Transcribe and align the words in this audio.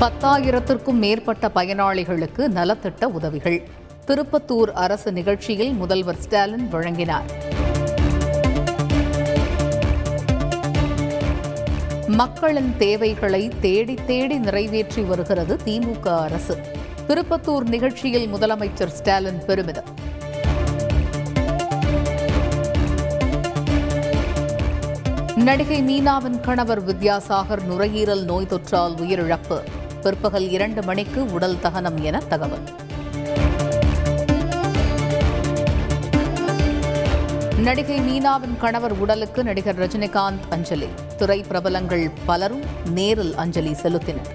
பத்தாயிரத்திற்கும் 0.00 0.98
மேற்பட்ட 1.02 1.50
பயனாளிகளுக்கு 1.54 2.48
நலத்திட்ட 2.48 3.04
உதவிகள். 3.04 3.68
திருப்பத்தூர் 4.06 4.72
அரசு 4.72 5.12
நிகழ்ச்சியில் 5.12 5.72
முதல்வர் 5.72 6.18
ஸ்டாலின் 6.18 6.68
வழங்கினார். 6.72 7.30
மக்களின் 12.06 12.74
தேவைகளை 12.78 13.52
தேடி 13.60 13.98
தேடி 14.06 14.38
நிறைவேற்றி 14.38 15.02
வருகிறது 15.02 15.58
திமுக 15.64 16.20
அரசு. 16.20 16.58
திருப்பத்தூர் 17.08 17.68
நிகழ்ச்சியில் 17.68 18.34
முதலமைச்சர் 18.34 18.86
ஸ்டாலின் 18.86 19.44
பெருமிதம். 19.44 20.04
நடிகை 25.36 25.80
மீனாவின் 25.82 26.40
கணவர் 26.40 26.86
வித்யாசாகர் 26.86 27.62
நுரையீரல் 27.62 28.24
நோய் 28.24 28.46
தொற்றால் 28.50 28.94
உயிரிழப்பு. 28.96 29.75
பிற்பகல் 30.06 30.48
இரண்டு 30.48 30.82
மணிக்கு 30.82 31.32
உடல் 31.32 31.60
தகனம் 31.60 32.02
என 32.02 32.18
தகவல். 32.18 32.66
நடிகை 37.58 38.00
மீனாவின் 38.00 38.58
கணவர் 38.60 38.92
உடலுக்கு 38.92 39.44
நடிகர் 39.44 39.78
ரஜினிகாந்த் 39.78 40.46
அஞ்சலி. 40.50 40.88
துறை 41.16 41.44
பிரபலங்கள் 41.48 42.10
பலரும் 42.26 42.62
நேரில் 42.90 43.34
அஞ்சலி 43.34 43.72
செலுத்தினர். 43.72 44.30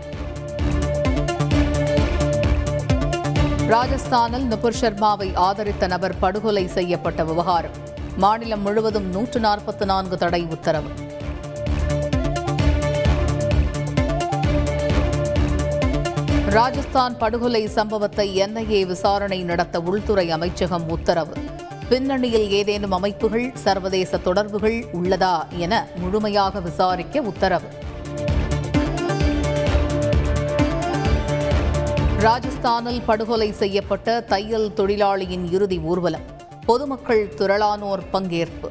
ராஜஸ்தானில் 3.67 4.45
நுபுர் 4.45 4.75
சர்மாவை 4.81 5.35
ஆதரித்த 5.35 5.87
நபர் 5.87 6.19
படுகொலை 6.19 6.67
செய்யப்பட்ட 6.67 7.23
விவகாரம். 7.23 7.77
மாநிலம் 8.17 8.61
முழுவதும் 8.61 9.09
நூற்று 9.09 9.39
நாற்பத்தி 9.39 9.85
நான்கு 9.85 10.17
தடை 10.17 10.47
உத்தரவு. 10.49 10.89
ராஜஸ்தான் 16.51 17.17
படுகொலை 17.17 17.67
சம்பவத்தை 17.67 18.41
என்ஐஏ 18.41 18.85
விசாரணை 18.85 19.43
நடத்த 19.43 19.81
உள்துறை 19.81 20.31
அமைச்சகம் 20.31 20.89
உத்தரவு. 20.89 21.33
பின்னணியில் 21.89 22.49
ஏதேனும் 22.49 22.91
அமைப்புகள் 22.91 23.51
சர்வதேச 23.53 24.17
தொடர்புகள் 24.17 24.85
உள்ளதா 24.93 25.49
என 25.57 25.87
முழுமையாக 25.95 26.59
விசாரிக்க 26.59 27.21
உத்தரவு. 27.21 27.67
ராஜஸ்தானில் 32.19 33.01
படுகொலை 33.05 33.51
செய்யப்பட்ட 33.51 34.21
தையல் 34.21 34.73
தொழிலாளியின் 34.73 35.51
இறுதி 35.51 35.79
ஊர்வலம். 35.79 36.27
பொதுமக்கள் 36.65 37.33
திரளானோர் 37.37 38.03
பங்கேற்பு. 38.13 38.69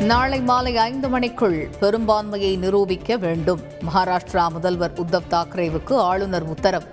நாளை 0.00 0.40
மாலை 0.40 0.76
ஐந்து 0.76 1.08
மணிக்குள் 1.08 1.68
பெரும்பான்மையை 1.80 2.56
நிரூபிக்க 2.56 3.16
வேண்டும். 3.16 3.60
மகாராஷ்டிரா 3.94 4.48
முதல்வர் 4.48 4.92
உத்தவ் 4.92 5.22
தாக்கரேவுக்கு 5.30 5.94
ஆளுநர் 5.94 6.42
உத்தரவு. 6.42 6.84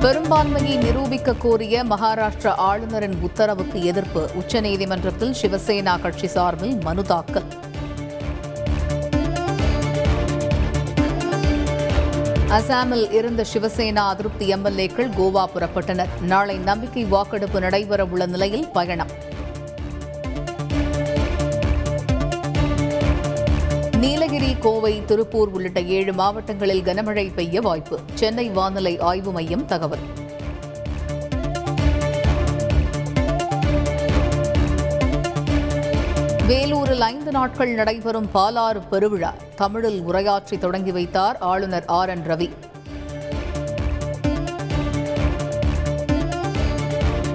பெரும்பான்மையை 0.00 0.76
நிரூபிக்க 0.76 1.34
கோரிய 1.34 1.84
மகாராஷ்டிரா 1.84 2.48
ஆளுநரின் 2.48 3.18
உத்தரவுக்கு 3.20 3.84
எதிர்ப்பு. 3.84 4.30
உச்சநீதிமன்றத்தில் 4.34 5.34
சிவசேனா 5.42 6.00
கட்சி 6.00 6.26
சார்பில் 6.26 6.78
மனு 6.82 7.02
தாக்கல். 7.02 7.42
அசாமில் 12.48 13.12
இருந்த 13.12 13.44
சிவசேனா 13.54 13.96
அதிருப்தி 13.96 14.54
எம்எல்ஏக்கள் 14.54 15.10
கோவா 15.18 15.44
புறப்பட்டனர். 15.54 16.20
நாளை 16.20 16.56
நம்பிக்கை 16.56 17.04
வாக்கெடுப்பு 17.04 17.60
நடைபெறவுள்ள 17.60 18.26
நிலையில் 18.26 18.68
பயணம். 18.68 19.10
நீலகிரி 24.00 24.56
கோவை 24.60 25.04
திருப்பூர் 25.04 25.48
உள்ளிட்ட 25.48 25.80
ஏழு 25.80 26.12
மாவட்டங்களில் 26.12 26.82
கனமழை 26.82 27.34
பெய்ய 27.34 27.60
வாய்ப்பு. 27.60 28.00
சென்னை 28.14 28.48
வானிலை 28.48 28.98
ஆய்வு 28.98 29.32
மையம் 29.32 29.66
தகவல். 29.66 30.26
வேலூரில் 36.48 37.00
ஐந்து 37.00 37.30
நாட்கள் 37.30 37.74
நடைபெறும் 37.74 38.28
பாலாறு 38.34 38.80
பெருவிழா. 38.90 39.34
தமிழில் 39.56 40.02
உரையாற்றி 40.08 40.58
தொடங்கி 40.58 40.92
வைத்தார் 40.92 41.36
ஆளுநர் 41.38 41.84
ஆர். 41.86 42.08
என். 42.08 42.26
ரவி. 42.26 42.50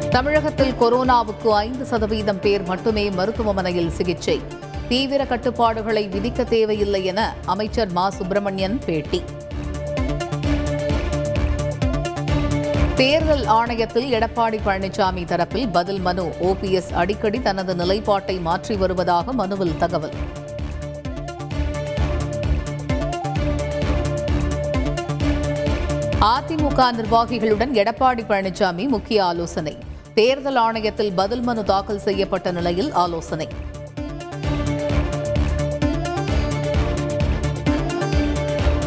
தமிழகத்தில் 0.10 0.72
கொரோனாவுக்கு 0.72 1.50
ஐந்து 1.50 1.86
சதவீதம் 1.86 2.40
பேர் 2.40 2.64
மட்டுமே 2.64 3.10
மருத்துவமனையில் 3.10 3.90
சிகிச்சை. 3.90 4.42
தீவிர 4.88 5.26
கட்டுப்பாடுகளை 5.26 6.08
விதிக்க 6.08 6.44
தேவையில்லை 6.44 7.06
என 7.06 7.34
அமைச்சர் 7.46 7.92
மா. 7.92 8.10
சுப்பிரமணியன் 8.10 8.80
பேட்டி. 8.86 9.24
தேர்தல் 12.96 13.46
ஆணையத்தில் 13.46 14.10
எடப்பாடி 14.18 14.60
பழனிசாமி 14.66 15.26
தரப்பில் 15.26 15.72
பதில் 15.72 16.00
மனு. 16.00 16.34
ஓபிஎஸ் 16.42 16.92
அடிக்கடி 16.92 17.42
தனது 17.42 17.76
நிலைப்பாட்டை 17.76 18.40
மாற்றி 18.40 18.76
வருவதாக 18.76 19.34
மனுவில் 19.34 19.78
தகவல். 19.78 20.14
அதிமுக 26.22 26.92
நிர்வாகிகளுடன் 26.92 27.74
எடப்பாடி 27.74 28.24
பழனிசாமி 28.30 28.88
முக்கிய 28.88 29.26
ஆலோசனை. 29.26 29.78
தேர்தல் 30.14 30.56
ஆணையத்தில் 30.56 31.12
பதில் 31.16 31.42
மனு 31.42 31.64
தாக்கல் 31.64 32.00
செய்யப்பட்ட 32.00 32.52
நிலையில் 32.52 32.92
ஆலோசனை. 32.92 33.48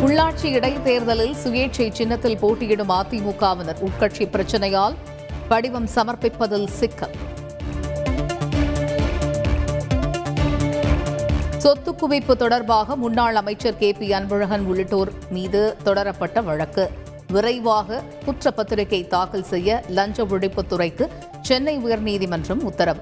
உள்ளாட்சி 0.07 0.45
இடைத்தேர்தலில் 0.45 1.35
சுயேட்சை 1.45 1.93
சின்னத்தில் 1.93 2.39
போட்டியிடும் 2.39 2.91
அதிமுகவினர் 2.91 3.81
உட்கட்சி 3.81 4.25
பிரச்சினையால் 4.27 4.95
படிவம் 5.49 5.89
சமர்ப்பிப்பதில் 5.95 6.67
சிக்கல். 6.67 7.15
சொத்து 11.57 11.93
குவிப்பு 11.93 12.33
தொடர்பாக 12.37 12.97
முன்னாள் 12.97 13.35
அமைச்சர் 13.35 13.79
கே 13.79 13.93
பி 13.93 14.09
அன்பழகன் 14.11 14.65
உள்ளிட்டோர் 14.65 15.13
மீது 15.31 15.77
தொடரப்பட்ட 15.85 16.41
வழக்கு. 16.41 16.91
விரைவாக 17.29 18.03
குற்றப்பத்திரிகை 18.27 19.07
தாக்கல் 19.07 19.45
செய்ய 19.45 19.83
லஞ்ச 19.89 20.25
ஒழிப்புத்துறைக்கு 20.25 21.09
சென்னை 21.43 21.79
உயர்நீதிமன்றம் 21.79 22.63
உத்தரவு. 22.63 23.01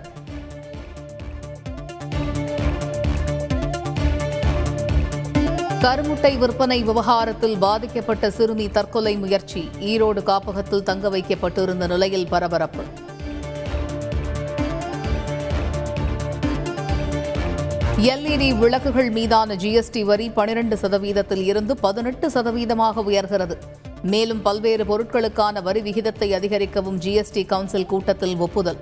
கருமுட்டை 5.85 6.39
விற்பனை 6.39 6.83
விவகாரத்தில் 6.83 7.57
பாதிக்கப்பட்ட 7.59 8.31
சிறுமி 8.31 8.69
தற்கொலை 8.69 9.17
முயற்சி. 9.17 9.69
ஈரோடு 9.81 10.23
காப்பகத்தில் 10.23 10.83
தங்க 10.83 11.09
வைக்கப்பட்டிருந்த 11.09 11.87
நிலையில் 11.87 12.27
பரபரப்பு. 12.27 12.85
எல்இடி 17.97 18.59
விளக்குகள் 18.59 19.11
மீதான 19.11 19.55
ஜிஎஸ்டி 19.55 20.05
வரி 20.05 20.31
பனிரெண்டு 20.31 20.77
சதவீதத்தில் 20.77 21.45
இருந்து 21.45 21.77
பதினெட்டு 21.77 22.29
சதவீதமாக 22.29 23.05
உயர்கிறது. 23.05 23.57
மேலும் 24.03 24.43
பல்வேறு 24.43 24.85
பொருட்களுக்கான 24.85 25.63
வரி 25.63 25.81
விகிதத்தை 25.81 26.35
அதிகரிக்கவும் 26.35 27.01
ஜிஎஸ்டி 27.01 27.47
கவுன்சில் 27.47 27.87
கூட்டத்தில் 27.87 28.37
ஒப்புதல். 28.37 28.79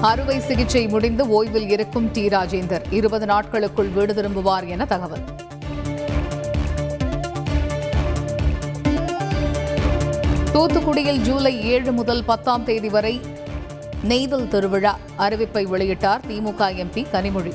அறுவை 0.00 0.40
சிகிச்சை 0.40 0.88
முடிந்து 0.88 1.24
ஓய்வில் 1.26 1.70
இருக்கும் 1.70 2.10
டி. 2.12 2.28
ராஜேந்தர். 2.28 2.82
இருபது 2.90 3.26
நாட்களுக்குள் 3.26 3.88
வீடு 3.88 4.12
திரும்புவார் 4.14 4.66
என 4.66 4.84
தகவல். 4.84 5.24
தூத்துக்குடியில் 10.52 11.16
ஜூலை 11.16 11.64
ஏழு 11.64 11.92
முதல் 11.92 12.24
பத்தாம் 12.24 12.64
தேதி 12.64 12.88
வரை 12.88 13.20
நெய்தல் 14.02 14.48
திருவிழா 14.48 14.98
அறிவிப்பை 15.18 15.64
வெளியிட்டார் 15.66 16.20
திமுக 16.28 16.70
எம்பி 16.84 17.06
கனிமொழி. 17.12 17.52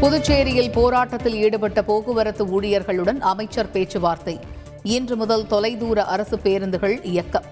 புதுச்சேரியில் 0.00 0.72
போராட்டத்தில் 0.72 1.34
ஈடுபட்ட 1.34 1.82
போக்குவரத்து 1.82 2.60
ஊழியர்களுடன் 2.60 3.20
அமைச்சர் 3.20 3.70
பேச்சுவார்த்தை. 3.70 4.38
இன்று 4.84 5.16
முதல் 5.16 5.46
தொலைதூர 5.46 6.04
அரசு 6.04 6.38
பேருந்துகள் 6.38 7.02
இயக்கம். 7.02 7.44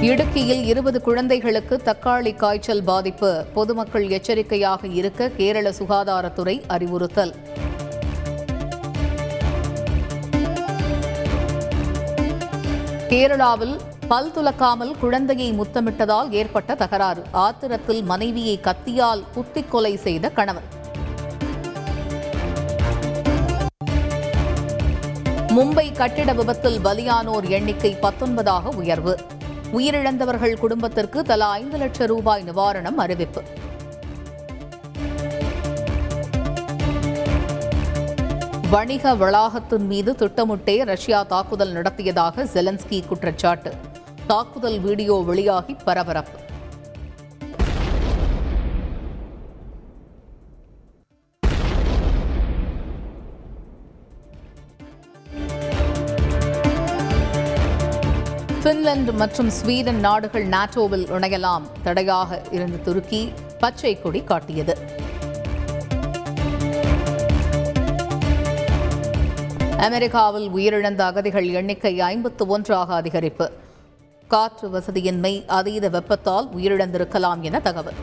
இடுக்கியில் 0.00 0.64
இருபது 0.64 1.02
குழந்தைகளுக்கு 1.02 1.80
தக்காளி 1.84 2.36
காய்ச்சல் 2.36 2.82
பாதிப்பு. 2.82 3.44
பொதுமக்கள் 3.54 4.08
எச்சரிக்கையாக 4.08 4.86
இருக்க 4.86 5.28
கேரள 5.28 5.70
சுகாதாரத்துறை 5.70 6.62
அறிவுறுத்தல். 6.66 7.34
கேரளாவில் 13.08 13.80
பல் 14.08 14.32
துலக்காமல் 14.36 14.98
குழந்தையை 14.98 15.52
முத்தமிட்டதால் 15.52 16.30
ஏற்பட்ட 16.30 16.74
தகராறு. 16.74 17.22
ஆத்திரத்தில் 17.32 18.02
மனைவியை 18.02 18.60
கத்தியால் 18.62 19.24
குத்திக் 19.32 19.70
கொலை 19.70 19.96
செய்த 19.96 20.28
கணவன். 20.28 20.78
மும்பை 25.60 25.92
கட்டிட 25.92 26.32
விபத்தில் 26.32 26.78
பலியானோர் 26.78 27.48
எண்ணிக்கை 27.48 27.96
பத்தொன்பதாக 28.02 28.74
உயர்வு. 28.74 29.18
உயிரிழந்தவர்கள் 29.72 30.58
குடும்பத்திற்கு 30.58 31.22
தலா 31.22 31.50
ஐந்து 31.50 31.76
லட்சம் 31.76 32.06
ரூபாய் 32.06 32.42
நிவாரணம் 32.42 32.94
அறிவிப்பு. 32.96 33.42
வணிக 38.70 39.14
வளாகத்தின் 39.14 39.86
மீது 39.86 40.14
திட்டமிட்டே 40.14 40.84
ரஷ்யா 40.84 41.22
தாக்குதல் 41.22 41.72
நடத்தியதாக 41.72 42.44
ஜெலன்ஸ்கி 42.44 43.06
குற்றச்சாட்டு. 43.06 43.74
தாக்குதல் 44.26 44.80
வீடியோ 44.80 45.22
வெளியாகி 45.26 45.76
பரபரப்பு. 45.84 46.39
பின்லாந்து 58.64 59.12
மற்றும் 59.12 59.50
ஸ்வீடன் 59.50 60.00
நாடுகள் 60.00 60.46
நாட்டோவில் 60.48 61.04
இணையலாம் 61.16 61.62
தடையாக 61.82 62.40
இருந்த 62.50 62.76
துருக்கி 62.76 63.32
பச்சை 63.60 64.02
கொடி 64.02 64.20
காட்டியது. 64.22 64.74
அமெரிக்காவில் 69.76 70.48
உயிரிழந்த 70.48 71.00
அகதிகள் 71.00 71.48
எண்ணிக்கை 71.48 72.00
ஐம்பத்து 72.00 72.46
ஒன்றாக 72.46 73.02
அதிகரிப்பு. 73.02 73.50
காற்று 74.28 74.68
வசதியின்மை 74.68 75.44
அதீத 75.46 75.88
வெப்பத்தால் 75.88 76.48
உயிரிழந்திருக்கலாம் 76.56 77.40
என 77.40 77.60
தகவல். 77.60 77.94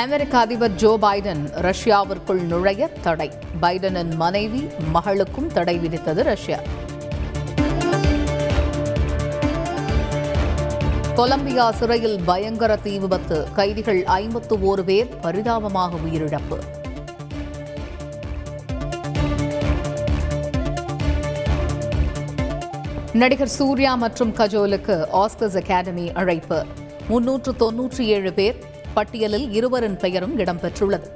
அமெரிக்க 0.00 0.38
அதிபர் 0.38 0.74
ஜோ 0.74 0.98
பைடன் 1.02 1.42
ரஷ்யாவிற்குள் 1.60 2.40
நுழைய 2.42 2.88
தடை. 3.02 3.30
பைடனின் 3.62 4.14
மனைவி 4.14 4.66
மகளுக்கும் 4.92 5.46
தடை 5.46 5.78
விதித்தது 5.78 6.22
ரஷ்யா. 6.22 6.58
கொலம்பியா 11.14 11.70
சிறையில் 11.70 12.20
பயங்கர 12.24 12.76
தீ 12.76 12.98
விபத்து. 12.98 13.46
கைதிகள் 13.54 14.04
ஐம்பத்து 14.04 14.56
ஓரு 14.56 14.82
பேர் 14.82 15.08
பரிதாபமாக 15.20 15.96
உயிரிழப்பு. 15.96 16.58
நடிகர் 23.12 23.48
சூர்யா 23.48 23.94
மற்றும் 23.94 24.36
கஜோலுக்கு 24.36 25.06
ஆஸ்கர்ஸ் 25.12 25.56
அகாடமி 25.56 26.12
அழைப்பு. 26.12 26.64
முன்னூற்று 27.08 27.52
தொன்னூற்றி 27.52 28.00
ஏழு 28.00 28.32
பேர் 28.32 28.71
பட்டியலில் 28.94 29.52
இருவரின் 29.52 29.96
பெயரும் 29.96 30.38
இடம்பெற்றுள்ளது. 30.38 31.08